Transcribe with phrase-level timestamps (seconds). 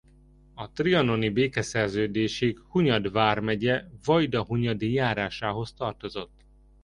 [0.53, 6.43] A trianoni békeszerződésig Hunyad vármegye Vajdahunyadi járásához tartozott.